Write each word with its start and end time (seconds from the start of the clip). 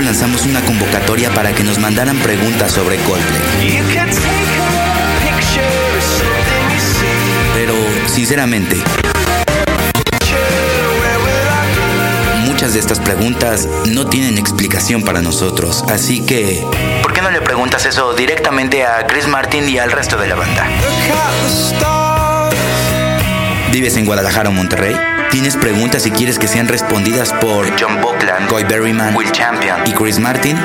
lanzamos 0.00 0.44
una 0.46 0.60
convocatoria 0.62 1.30
para 1.30 1.52
que 1.52 1.64
nos 1.64 1.78
mandaran 1.78 2.18
preguntas 2.18 2.72
sobre 2.72 2.96
Coldplay. 2.98 3.82
Pero, 7.54 7.74
sinceramente, 8.06 8.76
muchas 12.44 12.74
de 12.74 12.80
estas 12.80 13.00
preguntas 13.00 13.68
no 13.86 14.06
tienen 14.06 14.38
explicación 14.38 15.02
para 15.02 15.22
nosotros, 15.22 15.84
así 15.88 16.24
que... 16.24 16.66
¿Por 17.02 17.12
qué 17.12 17.22
no 17.22 17.30
le 17.30 17.40
preguntas 17.40 17.86
eso 17.86 18.12
directamente 18.14 18.84
a 18.84 19.06
Chris 19.06 19.26
Martin 19.26 19.68
y 19.68 19.78
al 19.78 19.92
resto 19.92 20.16
de 20.16 20.26
la 20.26 20.34
banda? 20.34 20.66
¿Vives 23.72 23.96
en 23.96 24.06
Guadalajara 24.06 24.48
o 24.48 24.52
Monterrey? 24.52 25.15
¿Tienes 25.30 25.56
preguntas 25.56 26.06
y 26.06 26.10
quieres 26.10 26.38
que 26.38 26.48
sean 26.48 26.68
respondidas 26.68 27.32
por 27.34 27.68
John 27.80 28.00
Buckland, 28.00 28.50
Guy 28.50 28.64
Berryman, 28.64 29.14
Will 29.14 29.30
Champion 29.32 29.80
y 29.86 29.92
Chris 29.92 30.18
Martin? 30.18 30.56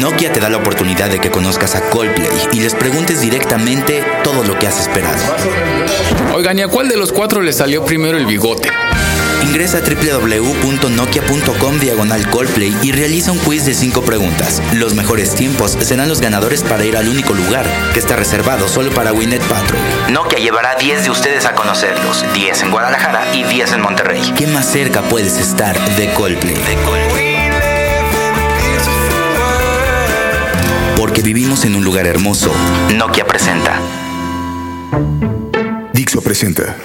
Nokia 0.00 0.32
te 0.32 0.40
da 0.40 0.50
la 0.50 0.58
oportunidad 0.58 1.08
de 1.08 1.18
que 1.18 1.30
conozcas 1.30 1.74
a 1.74 1.80
Coldplay 1.88 2.28
y 2.52 2.60
les 2.60 2.74
preguntes 2.74 3.20
directamente 3.20 4.04
todo 4.22 4.44
lo 4.44 4.58
que 4.58 4.66
has 4.66 4.80
esperado. 4.80 5.16
Oigan, 6.34 6.58
¿y 6.58 6.62
a 6.62 6.68
cuál 6.68 6.88
de 6.88 6.96
los 6.96 7.12
cuatro 7.12 7.40
le 7.40 7.52
salió 7.52 7.84
primero 7.84 8.18
el 8.18 8.26
bigote? 8.26 8.68
Ingresa 9.42 9.78
a 9.78 9.80
www.nokia.com 9.80 11.78
diagonal 11.78 12.28
Coldplay 12.28 12.76
y 12.82 12.92
realiza 12.92 13.32
un 13.32 13.38
quiz 13.38 13.64
de 13.64 13.74
5 13.74 14.02
preguntas. 14.02 14.62
Los 14.74 14.94
mejores 14.94 15.34
tiempos 15.34 15.76
serán 15.80 16.08
los 16.08 16.20
ganadores 16.20 16.62
para 16.62 16.84
ir 16.84 16.96
al 16.96 17.08
único 17.08 17.34
lugar 17.34 17.66
que 17.92 18.00
está 18.00 18.16
reservado 18.16 18.68
solo 18.68 18.90
para 18.90 19.12
Winnet 19.12 19.42
Patrol. 19.42 19.80
Nokia 20.10 20.38
llevará 20.38 20.74
10 20.76 21.04
de 21.04 21.10
ustedes 21.10 21.46
a 21.46 21.54
conocerlos, 21.54 22.24
10 22.34 22.62
en 22.62 22.70
Guadalajara 22.70 23.34
y 23.34 23.44
10 23.44 23.72
en 23.72 23.80
Monterrey. 23.80 24.20
¿Qué 24.36 24.46
más 24.46 24.66
cerca 24.66 25.02
puedes 25.02 25.38
estar 25.38 25.78
de 25.96 26.12
Coldplay? 26.12 26.54
De 26.54 26.74
Coldplay. 26.84 27.28
Porque 30.96 31.22
vivimos 31.22 31.64
en 31.64 31.76
un 31.76 31.84
lugar 31.84 32.06
hermoso. 32.06 32.52
Nokia 32.94 33.24
presenta. 33.24 33.80
Dixo 35.92 36.20
presenta. 36.20 36.76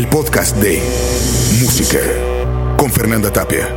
El 0.00 0.08
podcast 0.08 0.56
de 0.56 0.82
Música 1.60 1.98
con 2.78 2.90
Fernanda 2.90 3.30
Tapia. 3.30 3.68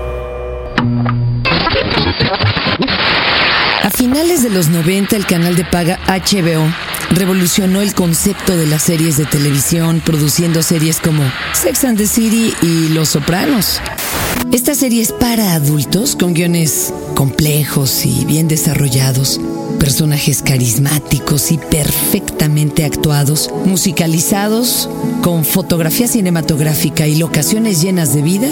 A 3.83 3.89
finales 3.89 4.41
de 4.41 4.49
los 4.49 4.69
90 4.69 5.17
el 5.17 5.25
canal 5.25 5.57
de 5.57 5.65
paga 5.65 5.99
HBO 6.07 6.73
revolucionó 7.11 7.81
el 7.81 7.93
concepto 7.93 8.55
de 8.55 8.67
las 8.67 8.83
series 8.83 9.17
de 9.17 9.25
televisión 9.25 9.99
produciendo 9.99 10.63
series 10.63 11.01
como 11.01 11.29
Sex 11.51 11.83
and 11.83 11.97
the 11.97 12.07
City 12.07 12.53
y 12.61 12.87
Los 12.93 13.09
Sopranos. 13.09 13.81
Esta 14.53 14.75
serie 14.75 15.01
es 15.01 15.11
para 15.11 15.55
adultos 15.55 16.15
con 16.15 16.33
guiones 16.33 16.93
complejos 17.15 18.05
y 18.05 18.23
bien 18.23 18.47
desarrollados, 18.47 19.41
personajes 19.83 20.41
carismáticos 20.41 21.51
y 21.51 21.57
perfectamente 21.57 22.85
actuados, 22.85 23.49
musicalizados, 23.65 24.89
con 25.21 25.43
fotografía 25.43 26.07
cinematográfica 26.07 27.05
y 27.05 27.17
locaciones 27.17 27.81
llenas 27.81 28.15
de 28.15 28.21
vida, 28.21 28.47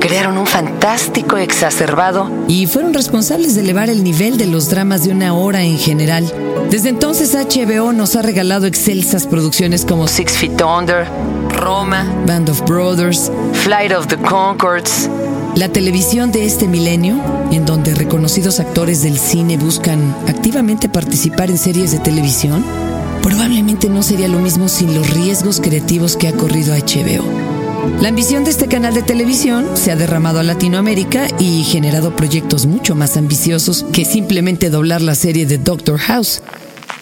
crearon 0.00 0.36
un 0.36 0.46
fantástico 0.46 1.38
exacerbado 1.38 2.30
y 2.46 2.66
fueron 2.66 2.92
responsables 2.92 3.54
de 3.54 3.62
elevar 3.62 3.88
el 3.88 4.04
nivel 4.04 4.36
de 4.36 4.48
los 4.48 4.68
dramas 4.68 5.02
de 5.04 5.12
una 5.12 5.32
hora 5.32 5.62
en 5.62 5.78
general. 5.78 6.30
Desde 6.70 6.90
entonces 6.90 7.34
HBO 7.34 7.94
nos 7.94 8.14
ha 8.14 8.20
regalado 8.20 8.66
excelsas 8.66 9.26
producciones 9.26 9.86
como 9.86 10.06
Six 10.06 10.32
Feet 10.32 10.60
Under, 10.60 11.06
Roma, 11.58 12.04
Band 12.26 12.50
of 12.50 12.60
Brothers, 12.66 13.32
Flight 13.64 13.92
of 13.92 14.08
the 14.08 14.18
Concords, 14.18 15.08
la 15.56 15.70
televisión 15.70 16.32
de 16.32 16.44
este 16.44 16.68
milenio, 16.68 17.18
en 17.50 17.64
donde 17.64 17.94
reconocidos 17.94 18.60
actores 18.60 19.02
del 19.02 19.18
cine 19.18 19.56
buscan 19.56 20.14
activamente 20.28 20.90
participar 20.90 21.50
en 21.50 21.56
series 21.56 21.92
de 21.92 21.98
televisión, 21.98 22.62
probablemente 23.22 23.88
no 23.88 24.02
sería 24.02 24.28
lo 24.28 24.38
mismo 24.38 24.68
sin 24.68 24.94
los 24.94 25.08
riesgos 25.14 25.62
creativos 25.62 26.18
que 26.18 26.28
ha 26.28 26.32
corrido 26.32 26.74
HBO. 26.74 27.24
La 28.02 28.10
ambición 28.10 28.44
de 28.44 28.50
este 28.50 28.68
canal 28.68 28.92
de 28.92 29.02
televisión 29.02 29.66
se 29.78 29.90
ha 29.90 29.96
derramado 29.96 30.40
a 30.40 30.42
Latinoamérica 30.42 31.26
y 31.38 31.64
generado 31.64 32.14
proyectos 32.14 32.66
mucho 32.66 32.94
más 32.94 33.16
ambiciosos 33.16 33.86
que 33.94 34.04
simplemente 34.04 34.68
doblar 34.68 35.00
la 35.00 35.14
serie 35.14 35.46
de 35.46 35.56
Doctor 35.56 35.98
House. 35.98 36.42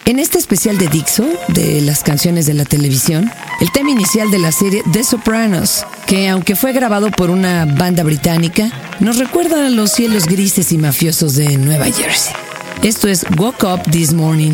En 0.07 0.19
este 0.19 0.37
especial 0.37 0.77
de 0.77 0.87
Dixo, 0.87 1.25
de 1.47 1.81
las 1.81 2.03
canciones 2.03 2.45
de 2.45 2.53
la 2.53 2.63
televisión, 2.63 3.31
el 3.59 3.71
tema 3.71 3.89
inicial 3.89 4.29
de 4.29 4.37
la 4.37 4.51
serie 4.51 4.83
The 4.91 5.03
Sopranos, 5.03 5.83
que 6.05 6.29
aunque 6.29 6.55
fue 6.55 6.73
grabado 6.73 7.09
por 7.09 7.31
una 7.31 7.65
banda 7.65 8.03
británica, 8.03 8.69
nos 8.99 9.17
recuerda 9.17 9.65
a 9.65 9.69
los 9.71 9.91
cielos 9.91 10.27
grises 10.27 10.71
y 10.71 10.77
mafiosos 10.77 11.33
de 11.33 11.57
Nueva 11.57 11.85
Jersey. 11.85 12.35
Esto 12.83 13.07
es 13.07 13.25
Woke 13.35 13.63
Up 13.63 13.81
This 13.89 14.13
Morning 14.13 14.53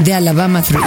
de 0.00 0.12
Alabama 0.12 0.62
3. 0.62 0.78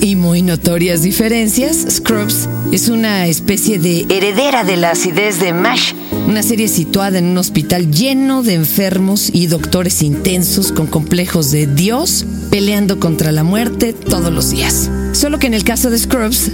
Y 0.00 0.16
muy 0.16 0.40
notorias 0.40 1.02
diferencias, 1.02 1.84
Scrubs 1.90 2.48
es 2.72 2.88
una 2.88 3.26
especie 3.26 3.78
de 3.78 4.06
heredera 4.08 4.64
de 4.64 4.78
la 4.78 4.92
acidez 4.92 5.38
de 5.38 5.52
MASH, 5.52 5.92
una 6.26 6.42
serie 6.42 6.66
situada 6.66 7.18
en 7.18 7.26
un 7.26 7.36
hospital 7.36 7.92
lleno 7.92 8.42
de 8.42 8.54
enfermos 8.54 9.28
y 9.30 9.48
doctores 9.48 10.00
intensos 10.00 10.72
con 10.72 10.86
complejos 10.86 11.50
de 11.50 11.66
Dios 11.66 12.24
peleando 12.50 12.98
contra 12.98 13.32
la 13.32 13.44
muerte 13.44 13.92
todos 13.92 14.32
los 14.32 14.50
días. 14.50 14.88
Solo 15.16 15.38
que 15.38 15.46
en 15.46 15.54
el 15.54 15.64
caso 15.64 15.88
de 15.88 15.98
Scrubs 15.98 16.50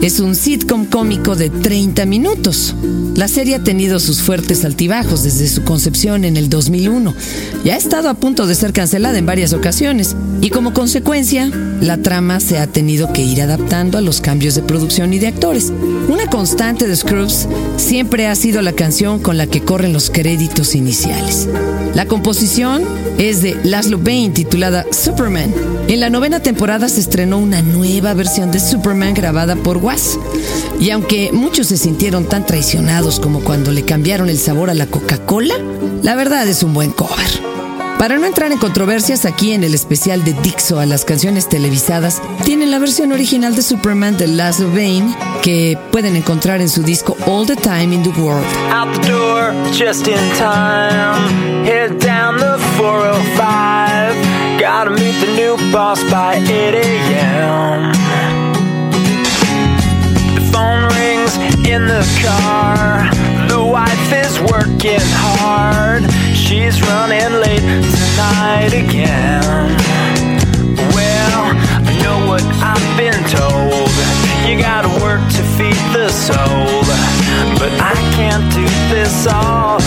es 0.00 0.18
un 0.18 0.34
sitcom 0.34 0.86
cómico 0.86 1.36
de 1.36 1.50
30 1.50 2.06
minutos. 2.06 2.74
La 3.14 3.28
serie 3.28 3.56
ha 3.56 3.62
tenido 3.62 4.00
sus 4.00 4.22
fuertes 4.22 4.64
altibajos 4.64 5.24
desde 5.24 5.46
su 5.46 5.62
concepción 5.62 6.24
en 6.24 6.38
el 6.38 6.48
2001 6.48 7.14
y 7.64 7.68
ha 7.68 7.76
estado 7.76 8.08
a 8.08 8.14
punto 8.14 8.46
de 8.46 8.54
ser 8.54 8.72
cancelada 8.72 9.18
en 9.18 9.26
varias 9.26 9.52
ocasiones. 9.52 10.16
Y 10.40 10.48
como 10.48 10.72
consecuencia, 10.72 11.50
la 11.82 11.98
trama 11.98 12.40
se 12.40 12.56
ha 12.56 12.66
tenido 12.66 13.12
que 13.12 13.22
ir 13.22 13.42
adaptando 13.42 13.98
a 13.98 14.00
los 14.00 14.22
cambios 14.22 14.54
de 14.54 14.62
producción 14.62 15.12
y 15.12 15.18
de 15.18 15.26
actores. 15.26 15.70
Una 16.08 16.30
constante 16.30 16.88
de 16.88 16.96
Scrubs 16.96 17.46
siempre 17.76 18.26
ha 18.26 18.34
sido 18.36 18.62
la 18.62 18.72
canción 18.72 19.18
con 19.18 19.36
la 19.36 19.46
que 19.46 19.60
corren 19.60 19.92
los 19.92 20.08
créditos 20.08 20.74
iniciales. 20.74 21.46
La 21.94 22.06
composición 22.06 22.84
es 23.18 23.42
de 23.42 23.58
Laszlo 23.64 23.98
Bain 23.98 24.32
titulada 24.32 24.86
Superman. 24.92 25.52
En 25.88 25.98
la 26.00 26.10
novena 26.10 26.40
temporada 26.40 26.88
se 26.88 27.00
estrenó 27.00 27.38
una 27.38 27.62
nueva 27.62 27.97
versión 28.00 28.50
de 28.50 28.60
Superman 28.60 29.14
grabada 29.14 29.56
por 29.56 29.78
Was. 29.78 30.18
Y 30.80 30.90
aunque 30.90 31.30
muchos 31.32 31.68
se 31.68 31.76
sintieron 31.76 32.24
tan 32.24 32.46
traicionados 32.46 33.20
como 33.20 33.40
cuando 33.40 33.72
le 33.72 33.84
cambiaron 33.84 34.28
el 34.28 34.38
sabor 34.38 34.70
a 34.70 34.74
la 34.74 34.86
Coca-Cola, 34.86 35.54
la 36.02 36.14
verdad 36.14 36.46
es 36.48 36.62
un 36.62 36.72
buen 36.72 36.92
cover. 36.92 37.28
Para 37.98 38.16
no 38.16 38.26
entrar 38.26 38.52
en 38.52 38.58
controversias, 38.58 39.24
aquí 39.24 39.52
en 39.52 39.64
el 39.64 39.74
especial 39.74 40.22
de 40.22 40.32
Dixo 40.32 40.78
a 40.78 40.86
las 40.86 41.04
canciones 41.04 41.48
televisadas, 41.48 42.22
tienen 42.44 42.70
la 42.70 42.78
versión 42.78 43.10
original 43.10 43.56
de 43.56 43.62
Superman 43.62 44.16
de 44.16 44.28
Laszlo 44.28 44.70
Bain, 44.70 45.12
que 45.42 45.76
pueden 45.90 46.14
encontrar 46.14 46.60
en 46.60 46.68
su 46.68 46.84
disco 46.84 47.16
All 47.26 47.44
the 47.44 47.56
Time 47.56 47.92
in 47.92 48.04
the 48.04 48.20
World. 48.20 48.46
Out 48.70 49.00
the 49.00 49.10
door, 49.10 49.52
just 49.72 50.06
in 50.06 50.14
time. 50.38 51.64
Head 51.64 51.98
down 51.98 52.38
the 52.38 52.56
405. 52.78 54.37
Gotta 54.58 54.90
meet 54.90 55.12
the 55.20 55.32
new 55.36 55.56
boss 55.72 56.02
by 56.10 56.34
8 56.34 56.74
a.m. 56.74 57.92
The 60.34 60.40
phone 60.52 60.82
rings 60.98 61.36
in 61.64 61.86
the 61.86 62.02
car. 62.18 63.08
The 63.46 63.64
wife 63.64 64.12
is 64.12 64.40
working 64.50 64.98
hard. 65.14 66.02
She's 66.34 66.82
running 66.82 67.38
late 67.38 67.62
tonight 67.62 68.74
again. 68.74 69.76
Well, 70.90 71.54
I 71.86 71.94
know 72.02 72.26
what 72.26 72.42
I've 72.58 72.96
been 72.98 73.22
told. 73.30 73.94
You 74.44 74.58
gotta 74.58 74.88
work 75.00 75.22
to 75.38 75.42
feed 75.54 75.78
the 75.94 76.08
soul. 76.10 76.82
But 77.60 77.72
I 77.78 77.94
can't 78.16 78.52
do 78.52 78.66
this 78.90 79.28
all 79.28 79.78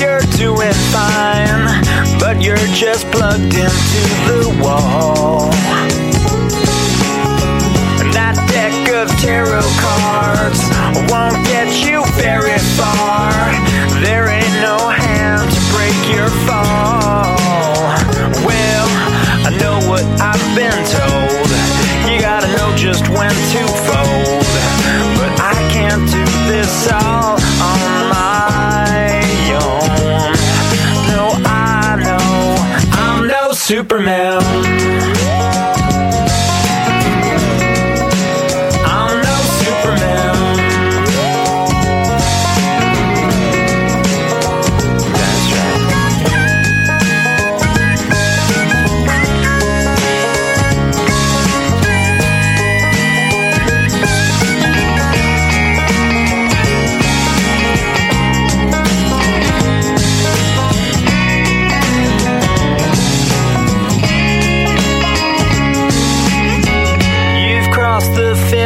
you're 0.00 0.20
doing 0.36 0.72
fine 0.90 1.84
But 2.18 2.42
you're 2.42 2.56
just 2.74 3.06
plugged 3.12 3.54
into 3.54 4.19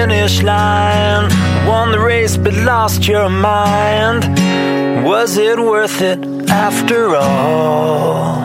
finish 0.05 0.43
line, 0.43 1.31
won 1.67 1.91
the 1.91 1.99
race 1.99 2.37
but 2.37 2.53
lost 2.53 3.09
your 3.09 3.31
mind. 3.31 4.23
Was 5.03 5.39
it 5.39 5.59
worth 5.59 6.03
it 6.03 6.21
after 6.51 7.17
all? 7.17 8.37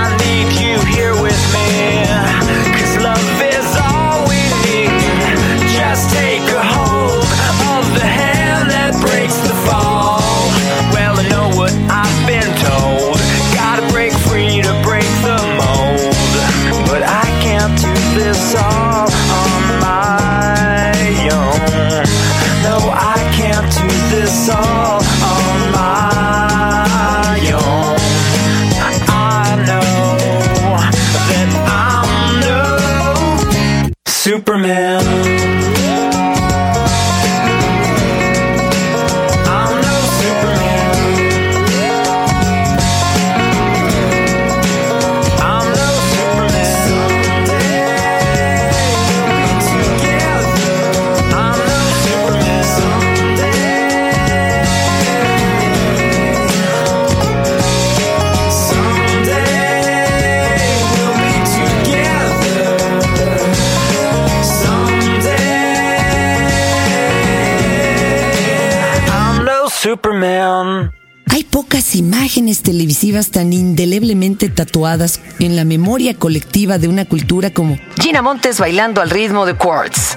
I 0.00 0.04
need 0.24 0.50
you 0.62 0.76
here 0.94 1.14
with 1.22 1.40
love 3.08 3.40
is 3.54 3.70
all 3.86 4.18
we 4.30 4.40
need. 4.64 4.90
Just 5.78 6.10
take 6.10 6.29
en 75.38 75.54
la 75.54 75.64
memoria 75.64 76.14
colectiva 76.14 76.78
de 76.78 76.88
una 76.88 77.04
cultura 77.04 77.50
como 77.50 77.78
Gina 78.00 78.22
Montes 78.22 78.58
bailando 78.58 79.00
al 79.00 79.10
ritmo 79.10 79.46
de 79.46 79.54
Quartz. 79.54 80.16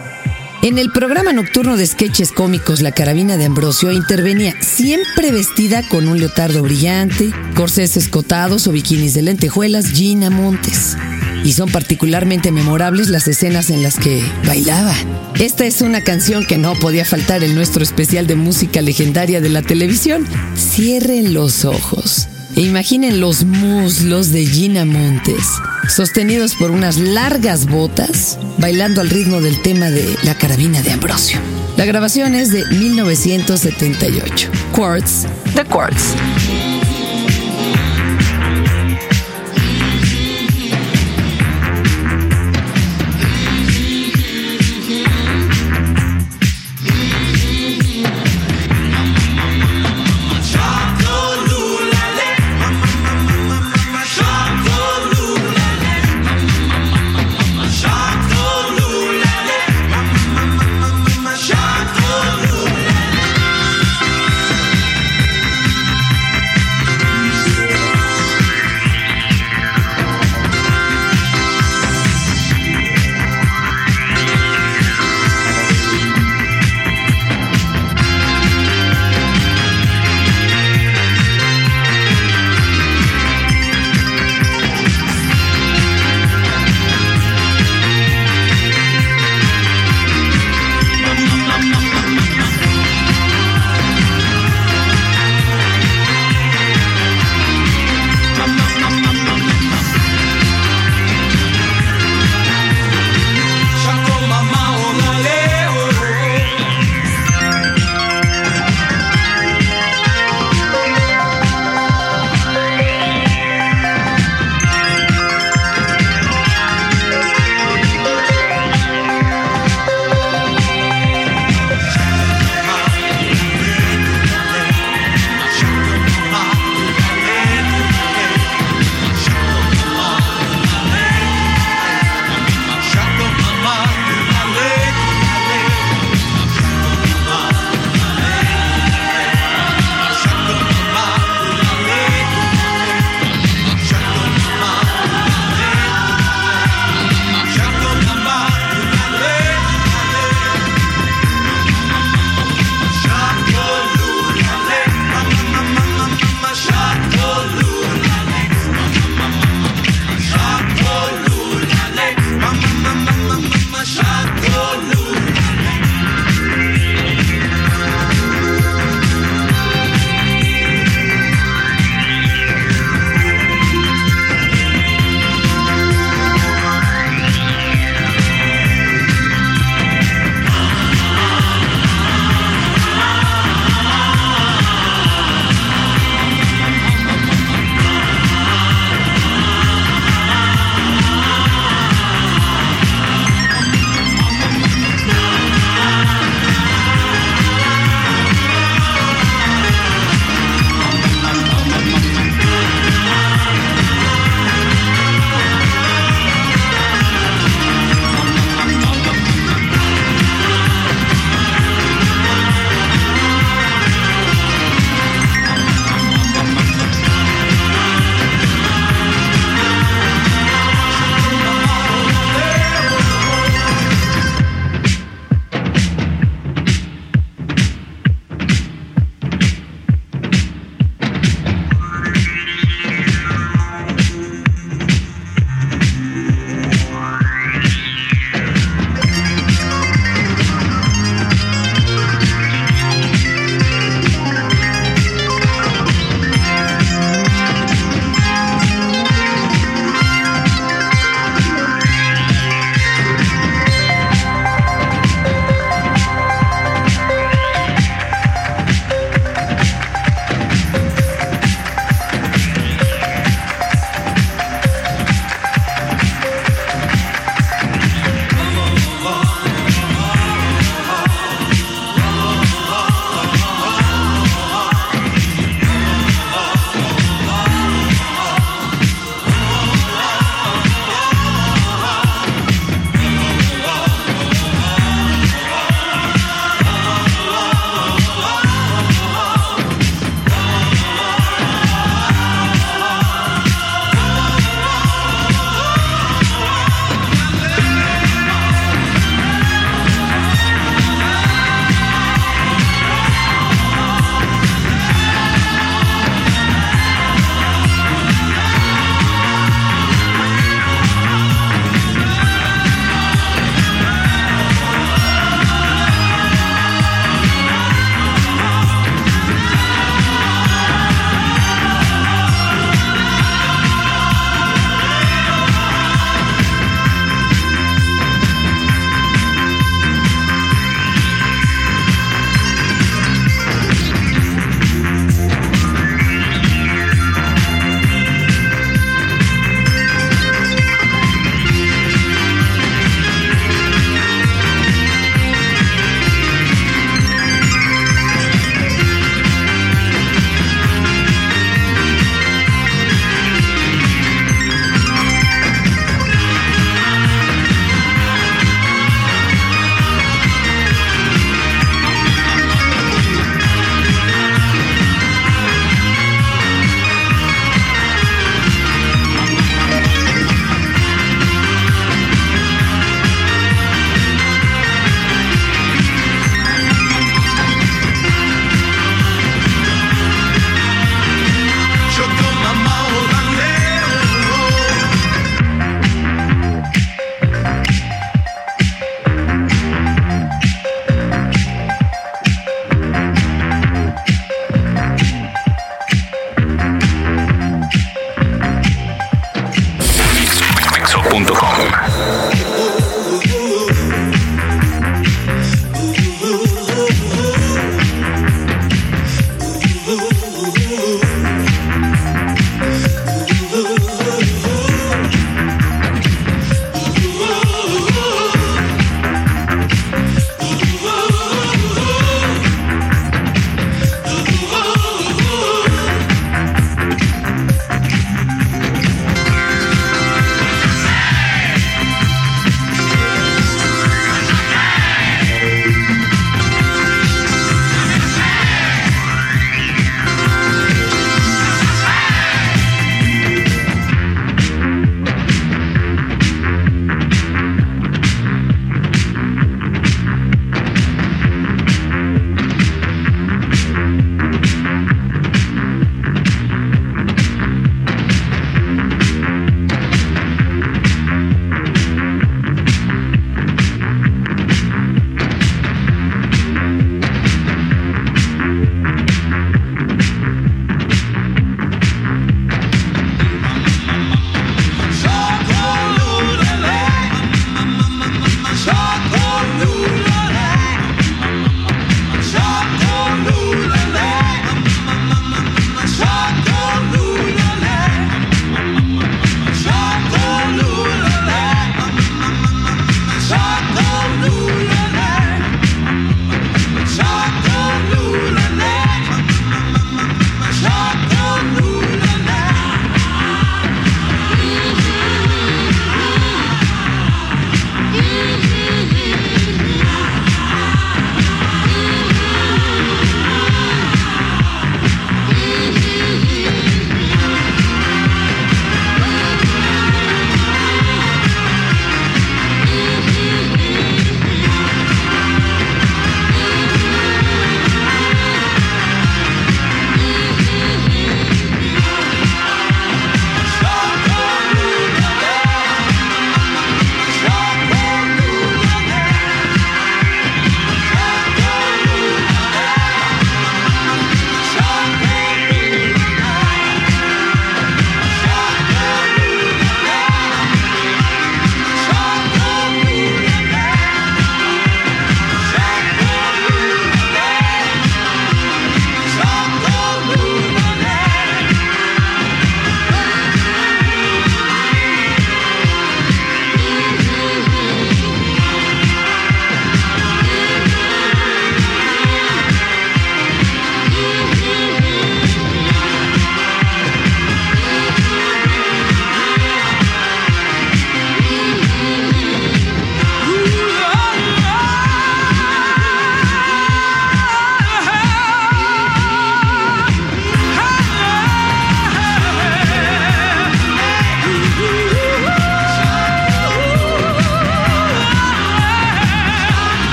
En 0.63 0.79
el 0.79 0.91
programa 0.91 1.31
nocturno 1.31 1.77
de 1.77 1.85
sketches 1.85 2.31
cómicos 2.31 2.81
La 2.81 2.91
Carabina 2.91 3.37
de 3.37 3.45
Ambrosio 3.45 3.91
intervenía 3.91 4.55
siempre 4.61 5.31
vestida 5.31 5.87
con 5.87 6.07
un 6.07 6.19
leotardo 6.19 6.63
brillante, 6.63 7.31
corsés 7.53 7.97
escotados 7.97 8.65
o 8.65 8.71
bikinis 8.71 9.13
de 9.13 9.21
lentejuelas 9.21 9.87
Gina 9.87 10.29
Montes. 10.29 10.97
y 11.43 11.51
son 11.51 11.69
particularmente 11.69 12.51
memorables 12.51 13.09
las 13.09 13.27
escenas 13.27 13.69
en 13.69 13.83
las 13.83 13.99
que 13.99 14.23
bailaba. 14.47 14.95
Esta 15.39 15.65
es 15.65 15.81
una 15.81 16.01
canción 16.01 16.45
que 16.45 16.57
no 16.57 16.73
podía 16.75 17.03
faltar 17.03 17.43
en 17.43 17.53
nuestro 17.53 17.83
especial 17.83 18.25
de 18.25 18.35
música 18.35 18.81
legendaria 18.81 19.41
de 19.41 19.49
la 19.49 19.61
televisión. 19.61 20.25
Cierren 20.55 21.33
los 21.33 21.65
ojos 21.65 22.29
imaginen 22.61 23.19
los 23.19 23.43
muslos 23.45 24.31
de 24.31 24.45
Gina 24.45 24.85
Montes, 24.85 25.45
sostenidos 25.89 26.55
por 26.55 26.71
unas 26.71 26.97
largas 26.97 27.65
botas, 27.65 28.37
bailando 28.57 29.01
al 29.01 29.09
ritmo 29.09 29.41
del 29.41 29.61
tema 29.61 29.89
de 29.89 30.15
La 30.23 30.35
carabina 30.35 30.81
de 30.81 30.91
Ambrosio. 30.91 31.39
La 31.77 31.85
grabación 31.85 32.35
es 32.35 32.51
de 32.51 32.65
1978. 32.65 34.49
Quartz, 34.71 35.25
The 35.55 35.65
Quartz. 35.65 36.13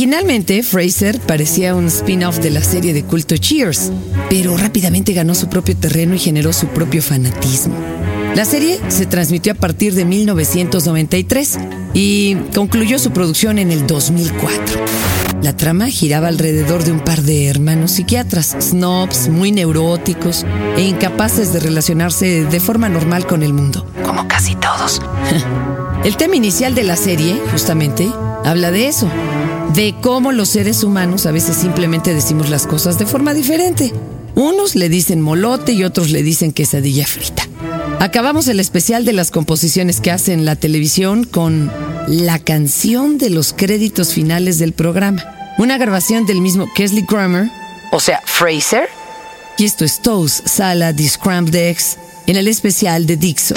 Originalmente, 0.00 0.62
Fraser 0.62 1.20
parecía 1.20 1.74
un 1.74 1.88
spin-off 1.88 2.38
de 2.38 2.48
la 2.48 2.64
serie 2.64 2.94
de 2.94 3.04
culto 3.04 3.36
Cheers, 3.36 3.92
pero 4.30 4.56
rápidamente 4.56 5.12
ganó 5.12 5.34
su 5.34 5.50
propio 5.50 5.76
terreno 5.76 6.14
y 6.14 6.18
generó 6.18 6.54
su 6.54 6.68
propio 6.68 7.02
fanatismo. 7.02 7.74
La 8.34 8.46
serie 8.46 8.80
se 8.88 9.04
transmitió 9.04 9.52
a 9.52 9.56
partir 9.56 9.94
de 9.94 10.06
1993 10.06 11.58
y 11.92 12.34
concluyó 12.54 12.98
su 12.98 13.10
producción 13.10 13.58
en 13.58 13.70
el 13.70 13.86
2004. 13.86 14.80
La 15.42 15.54
trama 15.54 15.90
giraba 15.90 16.28
alrededor 16.28 16.82
de 16.82 16.92
un 16.92 17.00
par 17.00 17.20
de 17.20 17.48
hermanos 17.48 17.90
psiquiatras, 17.90 18.56
snobs, 18.58 19.28
muy 19.28 19.52
neuróticos 19.52 20.46
e 20.78 20.80
incapaces 20.80 21.52
de 21.52 21.60
relacionarse 21.60 22.46
de 22.46 22.60
forma 22.60 22.88
normal 22.88 23.26
con 23.26 23.42
el 23.42 23.52
mundo, 23.52 23.86
como 24.02 24.26
casi 24.26 24.54
todos. 24.54 25.02
El 26.04 26.16
tema 26.16 26.36
inicial 26.36 26.74
de 26.74 26.84
la 26.84 26.96
serie, 26.96 27.38
justamente, 27.52 28.10
habla 28.42 28.70
de 28.70 28.88
eso, 28.88 29.06
de 29.74 29.94
cómo 30.00 30.32
los 30.32 30.48
seres 30.48 30.82
humanos 30.82 31.26
a 31.26 31.32
veces 31.32 31.56
simplemente 31.56 32.14
decimos 32.14 32.50
las 32.50 32.66
cosas 32.66 32.98
de 32.98 33.06
forma 33.06 33.34
diferente. 33.34 33.92
Unos 34.34 34.74
le 34.74 34.88
dicen 34.88 35.20
molote 35.20 35.72
y 35.72 35.84
otros 35.84 36.10
le 36.10 36.22
dicen 36.22 36.52
quesadilla 36.52 37.06
frita. 37.06 37.46
Acabamos 37.98 38.48
el 38.48 38.60
especial 38.60 39.04
de 39.04 39.12
las 39.12 39.30
composiciones 39.30 40.00
que 40.00 40.10
hacen 40.10 40.44
la 40.44 40.56
televisión 40.56 41.24
con 41.24 41.70
la 42.08 42.38
canción 42.38 43.18
de 43.18 43.30
los 43.30 43.52
créditos 43.52 44.14
finales 44.14 44.58
del 44.58 44.72
programa. 44.72 45.22
Una 45.58 45.78
grabación 45.78 46.26
del 46.26 46.40
mismo 46.40 46.68
Kesley 46.74 47.04
Grammer, 47.08 47.50
o 47.92 48.00
sea, 48.00 48.22
Fraser. 48.24 48.88
Y 49.58 49.64
esto 49.64 49.84
es 49.84 50.00
Toast, 50.00 50.46
Salad 50.46 50.96
y 50.96 51.08
Scrambled 51.08 51.54
Eggs 51.54 51.98
en 52.26 52.36
el 52.36 52.48
especial 52.48 53.06
de 53.06 53.16
Dixo. 53.16 53.54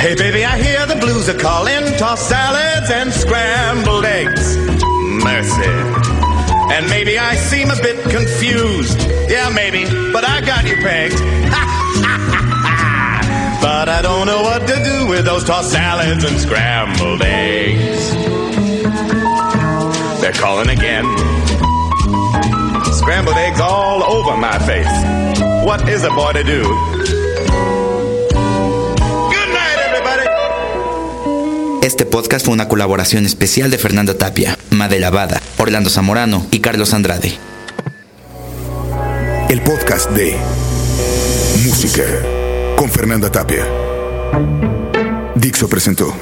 Hey 0.00 0.14
baby, 0.14 0.46
I 0.46 0.56
hear 0.56 0.86
the 0.86 0.96
blues 0.96 1.28
are 1.28 1.38
calling, 1.38 1.84
tossed 1.98 2.26
salads 2.26 2.90
and 2.90 3.12
scrambled 3.12 4.06
eggs. 4.06 4.56
Mercy. 5.22 5.68
And 6.72 6.88
maybe 6.88 7.18
I 7.18 7.34
seem 7.34 7.70
a 7.70 7.76
bit 7.76 8.00
confused. 8.08 8.98
Yeah, 9.28 9.50
maybe, 9.54 9.84
but 10.10 10.24
I 10.24 10.40
got 10.40 10.64
you 10.64 10.76
pegged. 10.76 11.18
but 13.60 13.90
I 13.90 14.00
don't 14.00 14.26
know 14.26 14.40
what 14.40 14.66
to 14.68 14.82
do 14.82 15.06
with 15.06 15.26
those 15.26 15.44
tossed 15.44 15.70
salads 15.70 16.24
and 16.24 16.40
scrambled 16.40 17.20
eggs. 17.20 18.10
They're 20.22 20.32
calling 20.32 20.70
again. 20.70 21.04
Scrambled 22.94 23.36
eggs 23.36 23.60
all 23.60 24.02
over 24.02 24.34
my 24.38 24.58
face. 24.60 24.88
What 25.66 25.86
is 25.90 26.04
a 26.04 26.10
boy 26.10 26.32
to 26.32 26.42
do? 26.42 26.89
Este 31.82 32.04
podcast 32.04 32.44
fue 32.44 32.52
una 32.52 32.68
colaboración 32.68 33.24
especial 33.24 33.70
de 33.70 33.78
Fernanda 33.78 34.12
Tapia, 34.16 34.58
Made 34.70 35.00
Lavada, 35.00 35.40
Orlando 35.56 35.88
Zamorano 35.88 36.46
y 36.50 36.60
Carlos 36.60 36.92
Andrade. 36.92 37.38
El 39.48 39.62
podcast 39.62 40.10
de 40.10 40.36
Música 41.64 42.04
con 42.76 42.90
Fernanda 42.90 43.32
Tapia. 43.32 43.66
Dixo 45.34 45.68
presentó. 45.68 46.14